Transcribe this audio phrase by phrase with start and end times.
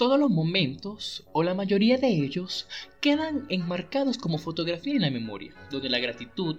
[0.00, 2.66] Todos los momentos, o la mayoría de ellos,
[3.02, 6.56] quedan enmarcados como fotografía en la memoria, donde la gratitud,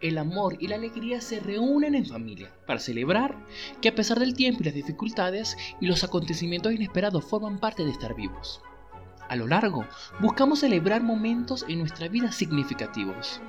[0.00, 3.36] el amor y la alegría se reúnen en familia para celebrar
[3.82, 7.90] que a pesar del tiempo y las dificultades y los acontecimientos inesperados forman parte de
[7.90, 8.60] estar vivos.
[9.28, 9.84] A lo largo,
[10.20, 13.40] buscamos celebrar momentos en nuestra vida significativos,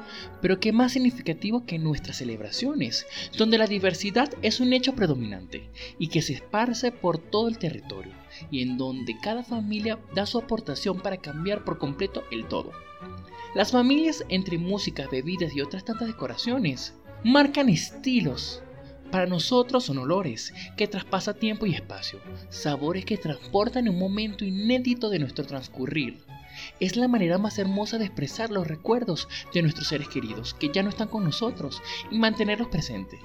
[0.41, 3.05] pero qué más significativo que nuestras celebraciones,
[3.37, 5.69] donde la diversidad es un hecho predominante
[5.99, 8.13] y que se esparce por todo el territorio,
[8.49, 12.71] y en donde cada familia da su aportación para cambiar por completo el todo.
[13.53, 18.63] Las familias entre música, bebidas y otras tantas decoraciones marcan estilos
[19.11, 25.09] para nosotros son olores que traspasa tiempo y espacio, sabores que transportan un momento inédito
[25.09, 26.23] de nuestro transcurrir.
[26.79, 30.81] Es la manera más hermosa de expresar los recuerdos de nuestros seres queridos que ya
[30.81, 33.19] no están con nosotros y mantenerlos presentes.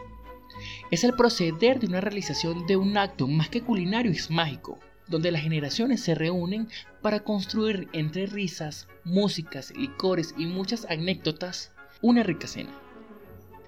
[0.91, 4.81] Es el proceder de una realización de un acto más que culinario y es mágico,
[5.09, 6.69] donde las generaciones se reúnen
[7.03, 12.71] para construir entre risas, músicas, licores y muchas anécdotas una rica cena.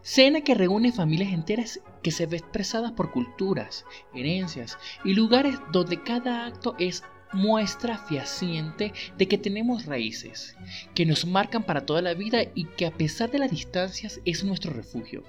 [0.02, 6.02] Cena que reúne familias enteras que se ve expresadas por culturas, herencias y lugares donde
[6.02, 10.56] cada acto es muestra fehaciente de que tenemos raíces,
[10.94, 14.44] que nos marcan para toda la vida y que a pesar de las distancias es
[14.44, 15.24] nuestro refugio.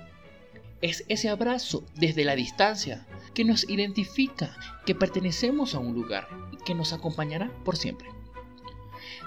[0.81, 6.58] Es ese abrazo desde la distancia que nos identifica que pertenecemos a un lugar y
[6.58, 8.08] que nos acompañará por siempre.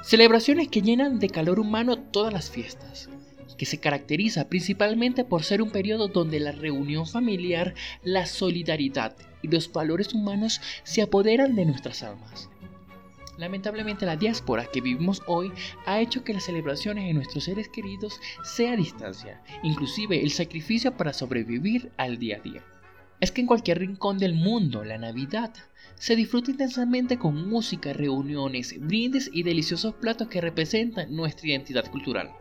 [0.02, 3.08] Celebraciones que llenan de calor humano todas las fiestas,
[3.56, 9.48] que se caracteriza principalmente por ser un periodo donde la reunión familiar, la solidaridad y
[9.48, 12.48] los valores humanos se apoderan de nuestras almas.
[13.38, 15.52] Lamentablemente la diáspora que vivimos hoy
[15.86, 20.96] ha hecho que las celebraciones de nuestros seres queridos sea a distancia, inclusive el sacrificio
[20.96, 22.64] para sobrevivir al día a día.
[23.20, 25.52] Es que en cualquier rincón del mundo la Navidad
[25.94, 32.32] se disfruta intensamente con música, reuniones, brindes y deliciosos platos que representan nuestra identidad cultural.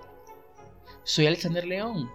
[1.04, 2.10] Soy Alexander León.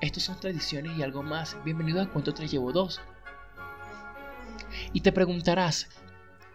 [0.00, 1.56] Estos son tradiciones y algo más.
[1.64, 3.00] Bienvenido a Cuento Te Llevo 2.
[4.92, 5.88] Y te preguntarás,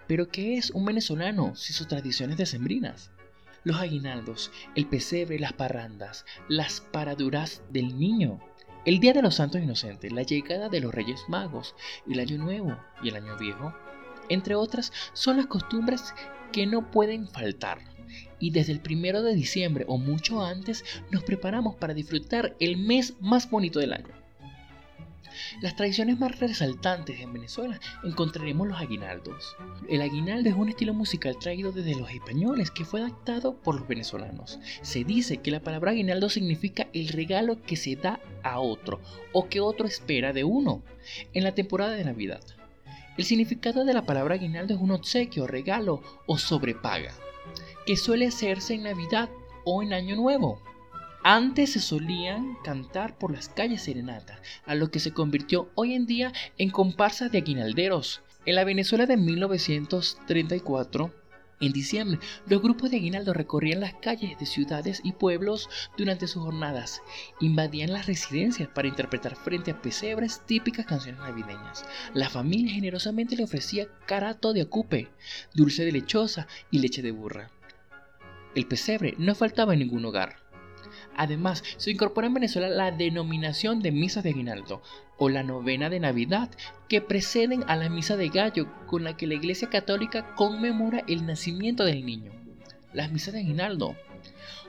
[0.08, 3.12] ¿pero qué es un venezolano si sus tradiciones decembrinas?
[3.64, 8.40] Los aguinaldos, el pesebre, las parrandas, las paraduras del niño,
[8.86, 11.76] el Día de los Santos Inocentes, la llegada de los Reyes Magos,
[12.10, 13.74] el Año Nuevo y el Año Viejo,
[14.30, 16.14] entre otras, son las costumbres
[16.52, 17.80] que no pueden faltar
[18.40, 23.16] y desde el primero de diciembre o mucho antes nos preparamos para disfrutar el mes
[23.22, 24.23] más bonito del año.
[25.62, 29.56] Las tradiciones más resaltantes en Venezuela encontraremos los aguinaldos.
[29.90, 33.88] El aguinaldo es un estilo musical traído desde los españoles que fue adaptado por los
[33.88, 34.60] venezolanos.
[34.82, 39.00] Se dice que la palabra aguinaldo significa el regalo que se da a otro
[39.32, 40.82] o que otro espera de uno
[41.34, 42.42] en la temporada de Navidad.
[43.18, 47.14] El significado de la palabra aguinaldo es un obsequio, regalo o sobrepaga
[47.86, 49.30] que suele hacerse en Navidad
[49.66, 50.62] o en Año Nuevo.
[51.26, 56.06] Antes se solían cantar por las calles serenata, a lo que se convirtió hoy en
[56.06, 58.24] día en comparsa de aguinalderos.
[58.46, 61.14] En la Venezuela de 1934,
[61.62, 62.20] en diciembre,
[62.50, 67.02] los grupos de aguinaldo recorrían las calles de ciudades y pueblos durante sus jornadas,
[67.40, 71.86] invadían las residencias para interpretar frente a pesebres típicas canciones navideñas.
[72.14, 75.08] La familia generosamente le ofrecía carato de acupe,
[75.54, 77.50] dulce de lechosa y leche de burra.
[78.56, 80.43] El pesebre no faltaba en ningún hogar.
[81.16, 84.82] Además, se incorpora en Venezuela la denominación de misas de aguinaldo
[85.18, 86.50] o la novena de Navidad,
[86.90, 91.26] que preceden a la misa de gallo con la que la Iglesia Católica conmemora el
[91.26, 92.32] nacimiento del niño.
[92.94, 93.96] Las misas de aguinaldo.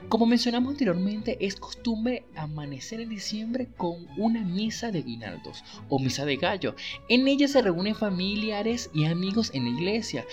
[0.09, 6.25] Como mencionamos anteriormente, es costumbre amanecer en diciembre con una misa de aguinaldos o misa
[6.25, 6.75] de gallo.
[7.09, 10.25] En ella se reúnen familiares y amigos en la iglesia,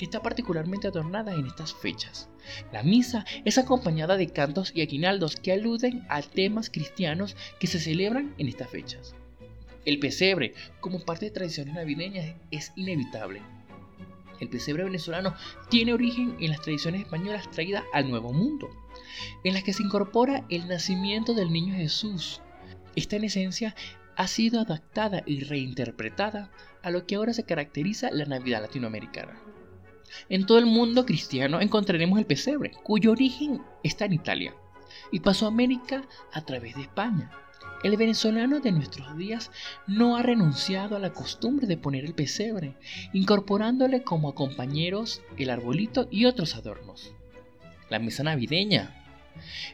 [0.00, 2.30] que está particularmente adornada en estas fechas.
[2.72, 7.78] La misa es acompañada de cantos y aguinaldos que aluden a temas cristianos que se
[7.78, 9.14] celebran en estas fechas.
[9.84, 13.42] El pesebre, como parte de tradiciones navideñas, es inevitable.
[14.40, 15.34] El pesebre venezolano
[15.68, 18.70] tiene origen en las tradiciones españolas traídas al Nuevo Mundo,
[19.44, 22.40] en las que se incorpora el nacimiento del niño Jesús.
[22.96, 23.74] Esta en esencia
[24.16, 26.50] ha sido adaptada y reinterpretada
[26.82, 29.38] a lo que ahora se caracteriza la Navidad latinoamericana.
[30.28, 34.54] En todo el mundo cristiano encontraremos el pesebre, cuyo origen está en Italia
[35.12, 36.02] y pasó a América
[36.32, 37.30] a través de España.
[37.82, 39.50] El venezolano de nuestros días
[39.86, 42.76] no ha renunciado a la costumbre de poner el pesebre,
[43.12, 47.14] incorporándole como compañeros el arbolito y otros adornos.
[47.88, 48.94] La mesa navideña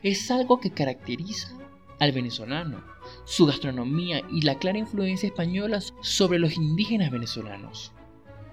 [0.03, 1.51] es algo que caracteriza
[1.99, 2.85] al venezolano,
[3.25, 7.93] su gastronomía y la clara influencia española sobre los indígenas venezolanos.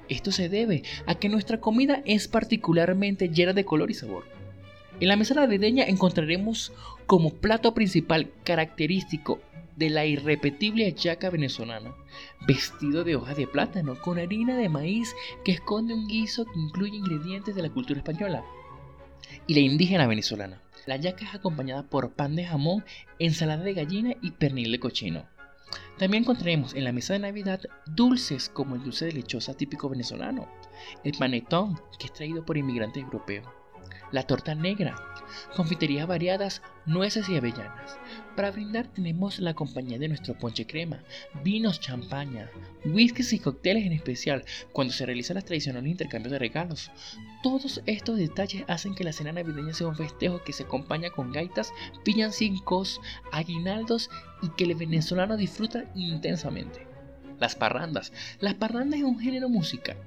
[0.09, 4.25] Esto se debe a que nuestra comida es particularmente llena de color y sabor.
[4.99, 6.71] En la mesa navideña encontraremos
[7.05, 9.39] como plato principal característico
[9.75, 11.95] de la irrepetible hallaca venezolana,
[12.45, 15.13] vestido de hojas de plátano con harina de maíz
[15.43, 18.43] que esconde un guiso que incluye ingredientes de la cultura española
[19.47, 20.61] y la indígena venezolana.
[20.85, 22.83] La hallaca es acompañada por pan de jamón,
[23.17, 25.25] ensalada de gallina y pernil de cochino.
[25.97, 30.47] También encontraremos en la mesa de Navidad dulces como el dulce de lechosa típico venezolano,
[31.03, 33.47] el panetón, que es traído por inmigrantes europeos,
[34.11, 34.95] la torta negra,
[35.55, 37.97] confiterías variadas, nueces y avellanas.
[38.35, 41.03] Para brindar tenemos la compañía de nuestro ponche crema,
[41.43, 42.49] vinos, champaña,
[42.85, 46.91] whiskies y cócteles en especial cuando se realizan las tradicionales intercambios de regalos.
[47.41, 51.31] Todos estos detalles hacen que la cena navideña sea un festejo que se acompaña con
[51.31, 51.71] gaitas,
[52.05, 52.99] villancicos,
[53.31, 54.09] aguinaldos
[54.41, 56.87] y que el venezolano disfruta intensamente.
[57.39, 58.13] Las parrandas.
[58.39, 59.97] Las parrandas es un género musical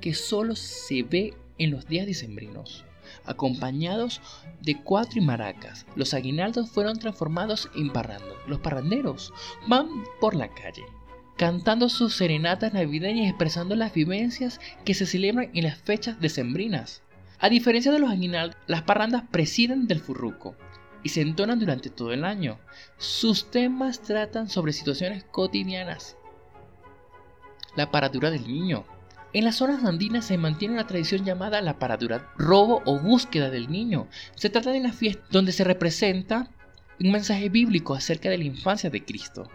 [0.00, 2.84] que solo se ve en los días dicembrinos
[3.24, 4.20] acompañados
[4.60, 5.86] de cuatro y maracas.
[5.96, 8.36] Los aguinaldos fueron transformados en parrandos.
[8.46, 9.32] Los parranderos
[9.66, 9.88] van
[10.20, 10.84] por la calle,
[11.36, 17.02] cantando sus serenatas navideñas y expresando las vivencias que se celebran en las fechas decembrinas.
[17.38, 20.54] A diferencia de los aguinaldos, las parrandas presiden del furruco
[21.02, 22.58] y se entonan durante todo el año.
[22.98, 26.16] Sus temas tratan sobre situaciones cotidianas.
[27.74, 28.84] La paradura del niño,
[29.34, 33.70] en las zonas andinas se mantiene una tradición llamada la paradura, robo o búsqueda del
[33.70, 34.08] niño.
[34.34, 36.50] Se trata de una fiesta donde se representa
[37.00, 39.50] un mensaje bíblico acerca de la infancia de Cristo.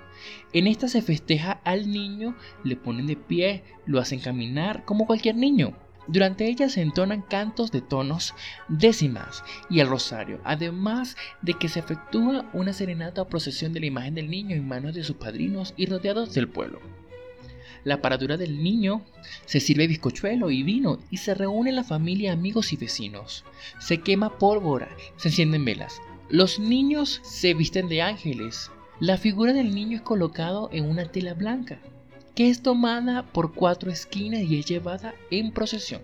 [0.51, 5.35] En esta se festeja al niño, le ponen de pie, lo hacen caminar como cualquier
[5.35, 5.77] niño.
[6.07, 8.33] Durante ella se entonan cantos de tonos
[8.69, 13.87] décimas y el rosario, además de que se efectúa una serenata o procesión de la
[13.87, 16.79] imagen del niño en manos de sus padrinos y rodeados del pueblo
[17.87, 19.01] la paradura del niño,
[19.45, 23.45] se sirve bizcochuelo y vino y se reúne la familia, amigos y vecinos.
[23.79, 26.01] Se quema pólvora, se encienden velas.
[26.29, 28.71] Los niños se visten de ángeles.
[28.99, 31.79] La figura del niño es colocado en una tela blanca,
[32.35, 36.01] que es tomada por cuatro esquinas y es llevada en procesión.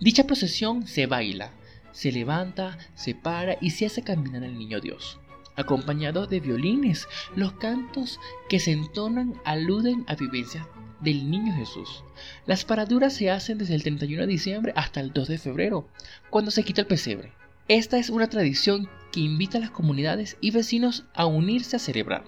[0.00, 1.52] Dicha procesión se baila,
[1.92, 5.18] se levanta, se para y se hace caminar al niño Dios
[5.56, 7.06] acompañado de violines.
[7.36, 8.18] Los cantos
[8.48, 10.66] que se entonan aluden a vivencias
[11.00, 12.04] del Niño Jesús.
[12.46, 15.88] Las paraduras se hacen desde el 31 de diciembre hasta el 2 de febrero,
[16.30, 17.32] cuando se quita el pesebre.
[17.68, 22.24] Esta es una tradición que invita a las comunidades y vecinos a unirse a celebrar.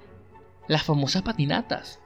[0.69, 2.01] Las famosas patinatas.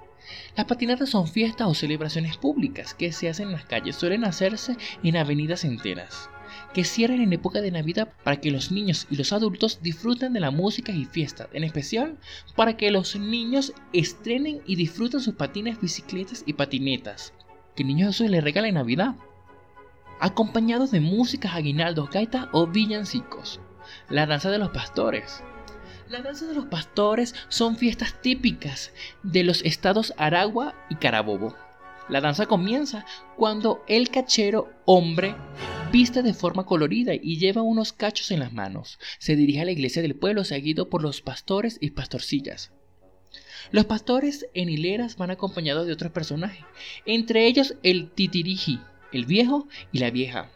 [0.56, 4.76] Las patinatas son fiestas o celebraciones públicas que se hacen en las calles, suelen hacerse
[5.02, 6.28] en avenidas enteras
[6.72, 10.40] que cierran en época de Navidad para que los niños y los adultos disfruten de
[10.40, 12.18] la música y fiesta, en especial
[12.56, 17.32] para que los niños estrenen y disfruten sus patines, bicicletas y patinetas,
[17.74, 19.14] que niño Jesús les regala en Navidad,
[20.20, 23.60] acompañados de músicas, aguinaldos, gaitas o villancicos.
[24.08, 25.42] La danza de los pastores.
[26.08, 28.92] La danza de los pastores son fiestas típicas
[29.22, 31.54] de los estados Aragua y Carabobo.
[32.08, 33.04] La danza comienza
[33.36, 35.36] cuando el cachero hombre
[35.90, 38.98] viste de forma colorida y lleva unos cachos en las manos.
[39.18, 42.70] Se dirige a la iglesia del pueblo seguido por los pastores y pastorcillas.
[43.72, 46.64] Los pastores en hileras van acompañados de otros personajes,
[47.06, 48.80] entre ellos el titiriji,
[49.12, 50.50] el viejo y la vieja.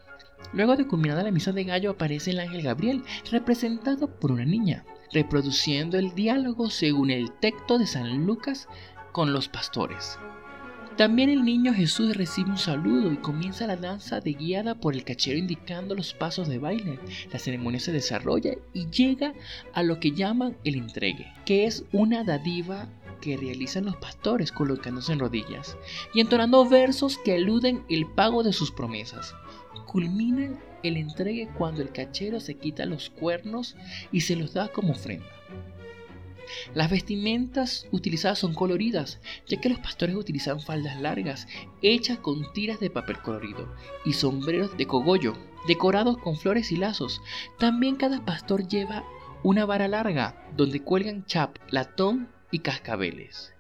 [0.53, 4.85] Luego de culminada la misa de gallo aparece el ángel Gabriel, representado por una niña,
[5.13, 8.69] reproduciendo el diálogo según el texto de San Lucas
[9.13, 10.19] con los pastores.
[10.97, 15.03] También el niño Jesús recibe un saludo y comienza la danza de guiada por el
[15.03, 17.01] cachero indicando los pasos de baile.
[17.33, 19.35] La ceremonia se desarrolla y llega
[19.73, 22.89] a lo que llaman el entregue, que es una dadiva
[23.21, 25.77] que realizan los pastores colocándose en rodillas
[26.15, 29.35] y entonando versos que aluden el pago de sus promesas.
[29.87, 33.75] Culminan el entregue cuando el cachero se quita los cuernos
[34.13, 35.27] y se los da como ofrenda.
[36.75, 41.47] Las vestimentas utilizadas son coloridas, ya que los pastores utilizan faldas largas
[41.83, 43.75] hechas con tiras de papel colorido
[44.05, 45.35] y sombreros de cogollo,
[45.67, 47.21] decorados con flores y lazos.
[47.59, 49.05] También cada pastor lleva
[49.43, 53.53] una vara larga donde cuelgan chap, latón y cascabeles,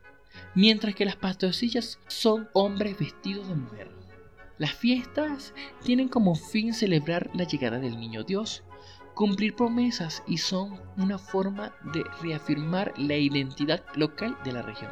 [0.54, 3.90] mientras que las pastorcillas son hombres vestidos de mujer.
[4.56, 5.52] Las fiestas
[5.84, 8.63] tienen como fin celebrar la llegada del niño Dios,
[9.14, 14.90] cumplir promesas y son una forma de reafirmar la identidad local de la región.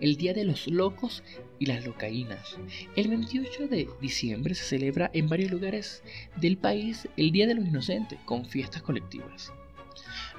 [0.00, 1.22] El Día de los Locos
[1.58, 2.56] y las Locaínas.
[2.96, 6.02] El 28 de diciembre se celebra en varios lugares
[6.36, 9.52] del país el Día de los Inocentes con fiestas colectivas.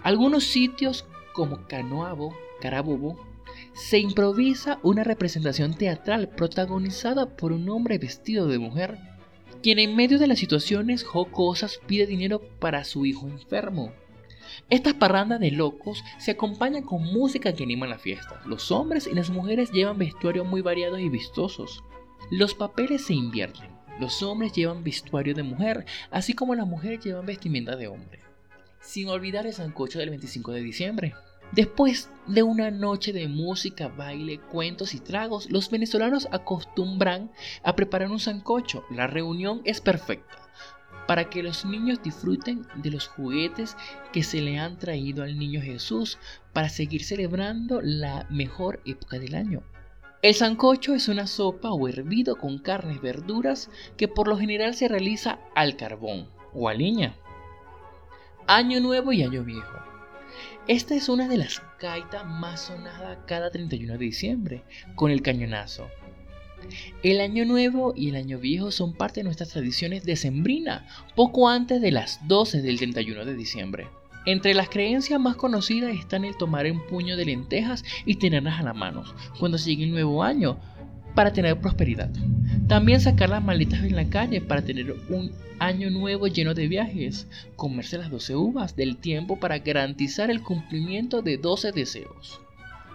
[0.02, 3.20] Algunos sitios como Canoabo, Carabobo,
[3.74, 8.98] se improvisa una representación teatral protagonizada por un hombre vestido de mujer,
[9.62, 13.94] quien en medio de las situaciones jocosas pide dinero para su hijo enfermo.
[14.70, 18.42] Estas parrandas de locos se acompañan con música que anima la fiesta.
[18.46, 21.84] Los hombres y las mujeres llevan vestuarios muy variados y vistosos.
[22.32, 23.70] Los papeles se invierten.
[24.00, 28.20] Los hombres llevan vestuario de mujer, así como las mujeres llevan vestimenta de hombre.
[28.82, 31.14] Sin olvidar el sancocho del 25 de diciembre.
[31.52, 37.32] Después de una noche de música, baile, cuentos y tragos, los venezolanos acostumbran
[37.64, 38.84] a preparar un sancocho.
[38.92, 40.38] La reunión es perfecta
[41.08, 43.76] para que los niños disfruten de los juguetes
[44.14, 46.20] que se le han traído al niño Jesús
[46.54, 49.64] para seguir celebrando la mejor época del año.
[50.22, 54.88] El sancocho es una sopa o hervido con carnes, verduras que por lo general se
[54.88, 57.16] realiza al carbón o a leña.
[58.46, 59.89] Año Nuevo y Año Viejo.
[60.70, 65.88] Esta es una de las gaitas más sonadas cada 31 de diciembre, con el cañonazo.
[67.02, 70.86] El Año Nuevo y el Año Viejo son parte de nuestras tradiciones de Sembrina,
[71.16, 73.88] poco antes de las 12 del 31 de diciembre.
[74.28, 78.64] Entre las creencias más conocidas están el tomar un puño de lentejas y tenerlas a
[78.64, 79.06] la mano
[79.40, 80.60] cuando llegue el nuevo año
[81.20, 82.10] para tener prosperidad.
[82.70, 87.28] También sacar las maletas en la calle para tener un año nuevo lleno de viajes.
[87.58, 92.40] Comerse las 12 uvas del tiempo para garantizar el cumplimiento de 12 deseos.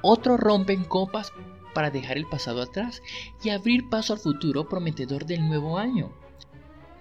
[0.00, 1.32] Otros rompen copas
[1.74, 3.02] para dejar el pasado atrás
[3.44, 6.10] y abrir paso al futuro prometedor del nuevo año.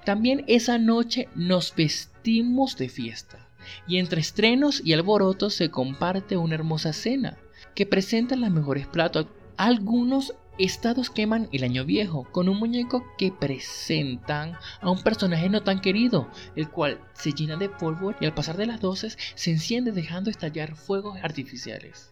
[0.03, 3.47] También esa noche nos vestimos de fiesta
[3.87, 7.37] y entre estrenos y alborotos se comparte una hermosa cena
[7.75, 9.27] que presenta los mejores platos.
[9.55, 15.63] Algunos estados queman el año viejo con un muñeco que presentan a un personaje no
[15.63, 19.51] tan querido, el cual se llena de polvo y al pasar de las 12 se
[19.51, 22.11] enciende dejando estallar fuegos artificiales.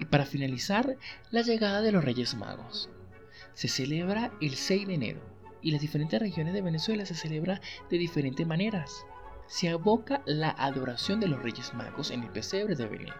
[0.00, 0.96] Y para finalizar,
[1.30, 2.88] la llegada de los Reyes Magos.
[3.54, 5.20] Se celebra el 6 de enero
[5.60, 7.60] y las diferentes regiones de Venezuela se celebra
[7.90, 9.04] de diferentes maneras.
[9.48, 13.14] Se aboca la adoración de los Reyes Magos en el pesebre de Belén.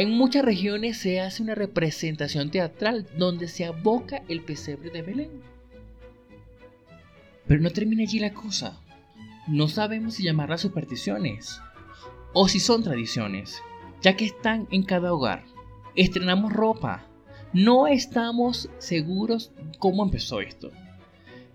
[0.00, 5.42] En muchas regiones se hace una representación teatral donde se aboca el pesebre de Belén.
[7.46, 8.80] Pero no termina allí la cosa.
[9.46, 11.60] No sabemos si llamarlas supersticiones
[12.32, 13.62] o si son tradiciones,
[14.00, 15.44] ya que están en cada hogar
[15.94, 17.04] estrenamos ropa.
[17.52, 20.70] No estamos seguros cómo empezó esto.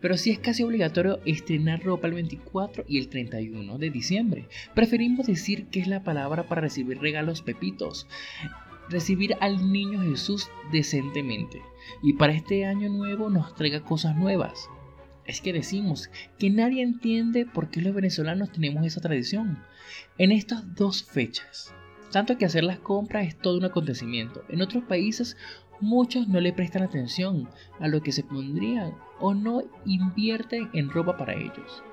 [0.05, 4.47] Pero sí es casi obligatorio estrenar ropa el 24 y el 31 de diciembre.
[4.75, 8.05] Preferimos decir que es la palabra para recibir regalos pepitos.
[8.87, 11.63] Recibir al niño Jesús decentemente.
[12.03, 14.69] Y para este año nuevo nos traiga cosas nuevas.
[15.25, 19.57] Es que decimos que nadie entiende por qué los venezolanos tenemos esa tradición.
[20.19, 21.73] En estas dos fechas,
[22.11, 24.45] tanto que hacer las compras es todo un acontecimiento.
[24.49, 25.35] En otros países
[25.81, 27.47] muchos no le prestan atención
[27.79, 31.83] a lo que se pondrían o no invierten en ropa para ellos.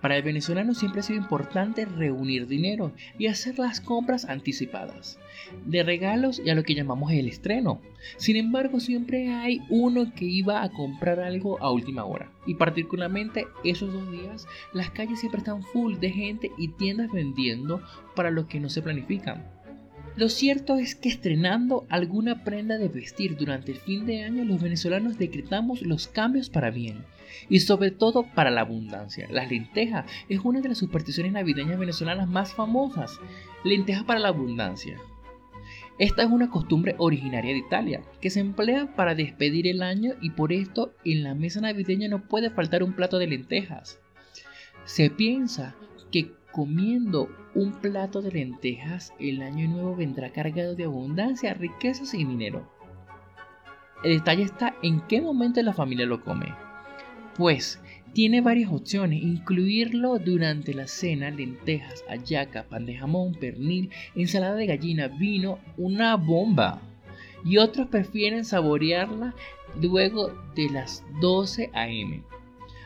[0.00, 5.18] Para el venezolano siempre ha sido importante reunir dinero y hacer las compras anticipadas,
[5.66, 7.80] de regalos y a lo que llamamos el estreno.
[8.16, 12.30] Sin embargo, siempre hay uno que iba a comprar algo a última hora.
[12.46, 17.82] Y particularmente esos dos días, las calles siempre están full de gente y tiendas vendiendo
[18.14, 19.57] para los que no se planifican.
[20.18, 24.60] Lo cierto es que estrenando alguna prenda de vestir durante el fin de año, los
[24.60, 27.04] venezolanos decretamos los cambios para bien
[27.48, 29.28] y sobre todo para la abundancia.
[29.30, 33.20] La lenteja es una de las supersticiones navideñas venezolanas más famosas.
[33.62, 34.98] Lenteja para la abundancia.
[36.00, 40.30] Esta es una costumbre originaria de Italia, que se emplea para despedir el año y
[40.30, 44.00] por esto en la mesa navideña no puede faltar un plato de lentejas.
[44.84, 45.76] Se piensa
[46.10, 52.24] que comiendo un plato de lentejas, el año nuevo vendrá cargado de abundancia, riquezas y
[52.24, 52.70] dinero.
[54.04, 56.54] El detalle está en qué momento la familia lo come.
[57.36, 57.80] Pues
[58.12, 64.66] tiene varias opciones, incluirlo durante la cena, lentejas, ayaca, pan de jamón, pernil, ensalada de
[64.66, 66.80] gallina, vino, una bomba.
[67.44, 69.34] Y otros prefieren saborearla
[69.80, 72.24] luego de las 12 am.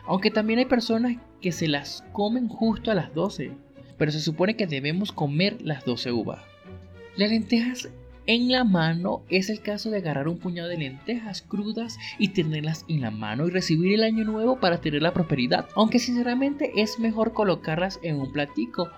[0.05, 3.51] Aunque también hay personas que se las comen justo a las 12,
[3.97, 6.41] pero se supone que debemos comer las 12 uvas.
[7.17, 7.89] Las lentejas
[8.25, 12.85] en la mano es el caso de agarrar un puñado de lentejas crudas y tenerlas
[12.87, 15.67] en la mano y recibir el año nuevo para tener la prosperidad.
[15.75, 18.89] Aunque sinceramente es mejor colocarlas en un platico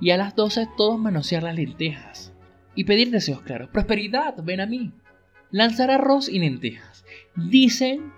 [0.00, 2.32] y a las 12 todos manosear las lentejas.
[2.76, 3.70] Y pedir deseos claros.
[3.70, 4.92] Prosperidad, ven a mí.
[5.50, 7.04] Lanzar arroz y lentejas.
[7.34, 8.12] Dicen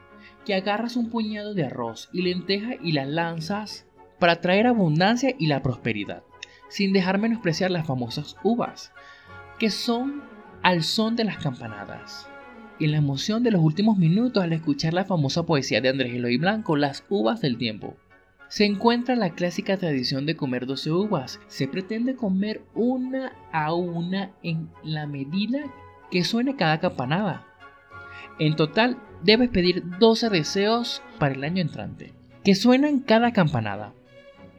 [0.45, 3.87] que agarras un puñado de arroz y lenteja y las lanzas
[4.19, 6.23] para traer abundancia y la prosperidad,
[6.69, 8.93] sin dejar menospreciar las famosas uvas,
[9.59, 10.23] que son
[10.63, 12.29] al son de las campanadas.
[12.79, 16.39] En la emoción de los últimos minutos al escuchar la famosa poesía de Andrés Eloy
[16.39, 17.97] Blanco, Las uvas del tiempo.
[18.49, 21.41] Se encuentra la clásica tradición de comer 12 uvas.
[21.47, 25.61] Se pretende comer una a una en la medida
[26.11, 27.47] que suene cada campanada.
[28.39, 32.13] En total, debes pedir 12 deseos para el año entrante,
[32.45, 33.93] que suenan cada campanada.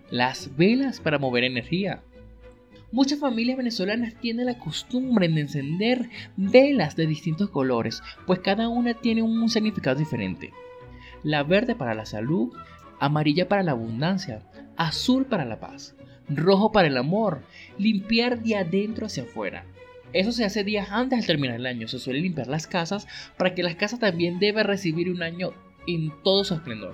[0.10, 2.01] Las velas para mover energía,
[2.94, 8.94] Muchas familias venezolanas tienen la costumbre de encender velas de distintos colores, pues cada una
[8.94, 10.51] tiene un significado diferente.
[11.24, 12.53] La verde para la salud,
[13.00, 14.41] amarilla para la abundancia,
[14.75, 15.96] azul para la paz,
[16.27, 17.44] rojo para el amor,
[17.77, 19.63] limpiar de adentro hacia afuera.
[20.13, 23.56] Eso se hace días antes de terminar el año, se suele limpiar las casas para
[23.56, 25.53] que las casas también deben recibir un año
[25.88, 26.94] en todo su esplendor.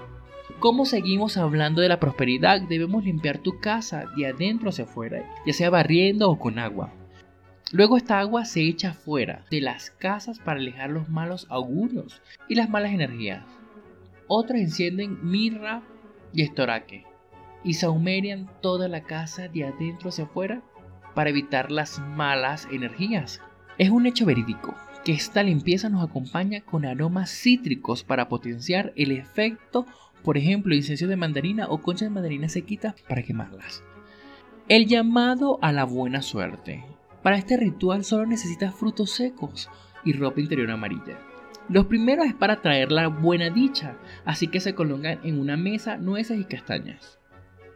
[0.60, 2.62] ¿Cómo seguimos hablando de la prosperidad?
[2.62, 6.94] Debemos limpiar tu casa de adentro hacia afuera, ya sea barriendo o con agua.
[7.72, 12.56] Luego esta agua se echa fuera de las casas para alejar los malos augurios y
[12.56, 13.44] las malas energías.
[14.28, 15.84] Otras encienden mirra
[16.34, 17.06] y estoraque
[17.64, 20.62] y saumerian toda la casa de adentro hacia afuera
[21.14, 23.42] para evitar las malas energías.
[23.78, 29.12] Es un hecho verídico que esta limpieza nos acompaña con aromas cítricos para potenciar el
[29.12, 29.86] efecto
[30.28, 33.82] por ejemplo, incienso de mandarina o conchas de mandarina sequitas para quemarlas.
[34.68, 36.84] El llamado a la buena suerte.
[37.24, 39.70] Para este ritual solo necesitas frutos secos
[40.04, 41.18] y ropa interior amarilla.
[41.70, 45.96] Los primeros es para traer la buena dicha, así que se colocan en una mesa
[45.96, 47.20] nueces y castañas.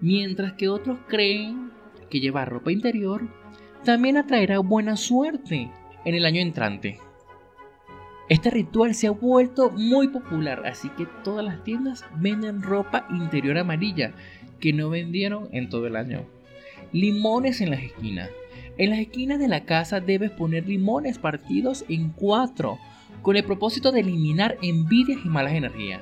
[0.02, 1.72] Mientras que otros creen
[2.12, 3.28] que llevar ropa interior
[3.84, 5.72] también atraerá buena suerte
[6.06, 7.00] en el año entrante.
[8.30, 13.58] Este ritual se ha vuelto muy popular, así que todas las tiendas venden ropa interior
[13.58, 14.14] amarilla
[14.60, 16.26] que no vendieron en todo el año.
[16.94, 18.30] Limones en las esquinas.
[18.78, 22.78] En las esquinas de la casa debes poner limones partidos en cuatro,
[23.22, 26.02] con el propósito de eliminar envidias y malas energías.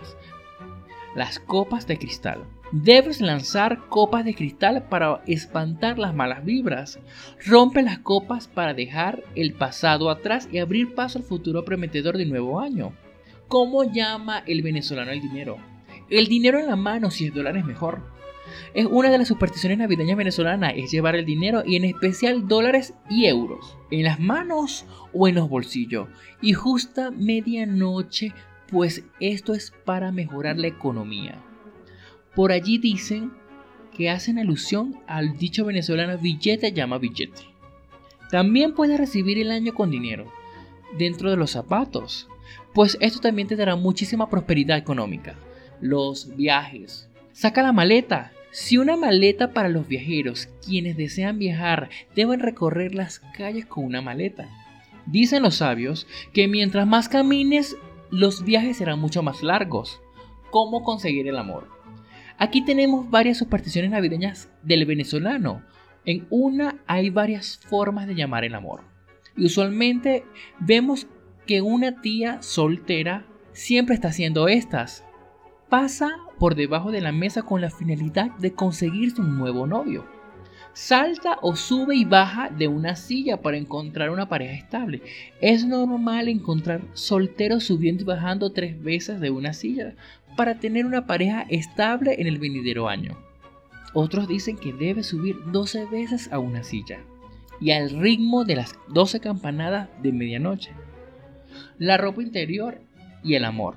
[1.16, 2.44] Las copas de cristal.
[2.72, 7.00] Debes lanzar copas de cristal para espantar las malas vibras.
[7.44, 12.28] Rompe las copas para dejar el pasado atrás y abrir paso al futuro prometedor de
[12.28, 12.94] nuevo año.
[13.48, 15.58] ¿Cómo llama el venezolano el dinero?
[16.12, 18.04] El dinero en la mano, si es dólar es mejor.
[18.76, 22.94] Es una de las supersticiones navideñas venezolanas, es llevar el dinero y en especial dólares
[23.10, 26.08] y euros en las manos o en los bolsillos.
[26.40, 28.32] Y justa medianoche,
[28.68, 31.44] pues esto es para mejorar la economía.
[32.36, 33.32] Por allí dicen
[33.96, 37.42] que hacen alusión al dicho venezolano billete llama billete.
[38.32, 40.32] También puedes recibir el año con dinero
[40.98, 42.28] dentro de los zapatos,
[42.74, 45.36] pues esto también te dará muchísima prosperidad económica.
[45.82, 47.10] Los viajes.
[47.32, 48.32] Saca la maleta.
[48.52, 54.02] Si una maleta para los viajeros, quienes desean viajar, deben recorrer las calles con una
[54.02, 54.50] maleta.
[55.06, 57.76] Dicen los sabios que mientras más camines,
[58.10, 60.02] los viajes serán mucho más largos.
[60.50, 61.68] ¿Cómo conseguir el amor?
[62.42, 65.62] Aquí tenemos varias supersticiones navideñas del venezolano.
[66.06, 68.82] En una hay varias formas de llamar el amor.
[69.36, 70.24] Y usualmente
[70.58, 71.06] vemos
[71.46, 75.04] que una tía soltera siempre está haciendo estas.
[75.68, 80.06] Pasa por debajo de la mesa con la finalidad de conseguirse un nuevo novio.
[80.82, 85.02] Salta o sube y baja de una silla para encontrar una pareja estable.
[85.42, 89.94] Es normal encontrar solteros subiendo y bajando tres veces de una silla
[90.38, 93.18] para tener una pareja estable en el venidero año.
[93.94, 97.00] Otros dicen que debe subir 12 veces a una silla
[97.60, 100.72] y al ritmo de las 12 campanadas de medianoche.
[101.78, 102.80] La ropa interior
[103.22, 103.76] y el amor.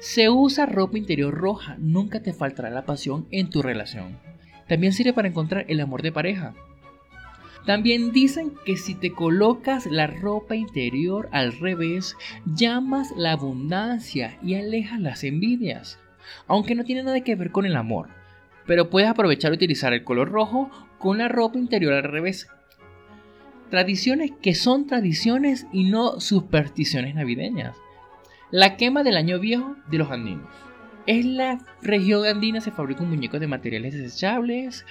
[0.00, 4.31] Se usa ropa interior roja, nunca te faltará la pasión en tu relación.
[4.68, 6.54] También sirve para encontrar el amor de pareja.
[7.66, 14.54] También dicen que si te colocas la ropa interior al revés, llamas la abundancia y
[14.54, 15.98] alejas las envidias.
[16.48, 18.08] Aunque no tiene nada que ver con el amor.
[18.66, 22.48] Pero puedes aprovechar y utilizar el color rojo con la ropa interior al revés.
[23.70, 27.76] Tradiciones que son tradiciones y no supersticiones navideñas.
[28.50, 30.48] La quema del año viejo de los andinos.
[31.06, 34.84] En la región andina se fabrican muñecos de materiales desechables,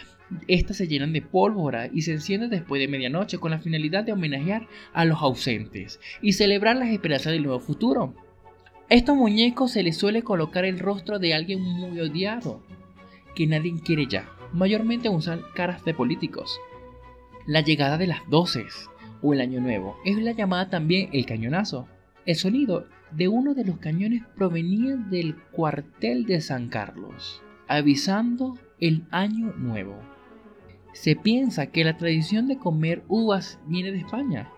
[0.48, 4.14] estas se llenan de pólvora y se encienden después de medianoche con la finalidad de
[4.14, 8.14] homenajear a los ausentes y celebrar las esperanzas del nuevo futuro.
[8.90, 12.62] estos muñecos se les suele colocar el rostro de alguien muy odiado,
[13.36, 14.30] que nadie quiere ya.
[14.52, 16.60] Mayormente usan caras de políticos.
[17.48, 18.90] La llegada de las doces
[19.22, 21.88] o el año nuevo es la llamada también el cañonazo.
[22.26, 29.06] El sonido de uno de los cañones provenía del cuartel de San Carlos, avisando el
[29.12, 29.96] año nuevo.
[30.94, 34.50] Se piensa que la tradición de comer uvas viene de España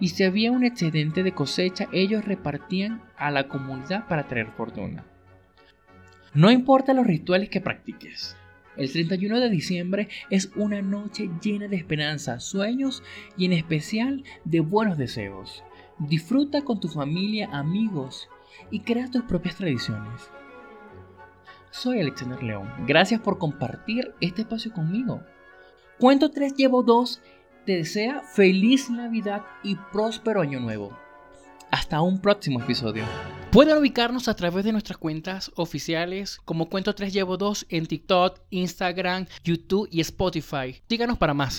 [0.00, 5.04] y si había un excedente de cosecha, ellos repartían a la comunidad para traer fortuna.
[6.32, 8.36] No importa los rituales que practiques.
[8.76, 13.02] El 31 de diciembre es una noche llena de esperanza, sueños
[13.36, 15.62] y en especial de buenos deseos.
[16.00, 18.28] Disfruta con tu familia, amigos
[18.70, 20.30] y crea tus propias tradiciones.
[21.70, 22.68] Soy Alexander León.
[22.86, 25.20] Gracias por compartir este espacio conmigo.
[25.98, 27.20] Cuento 3 llevo 2
[27.66, 30.96] te desea feliz Navidad y próspero año nuevo.
[31.70, 33.04] Hasta un próximo episodio.
[33.52, 38.40] Pueden ubicarnos a través de nuestras cuentas oficiales como Cuento 3 Llevo 2 en TikTok,
[38.48, 40.80] Instagram, YouTube y Spotify.
[40.88, 41.58] Díganos para más.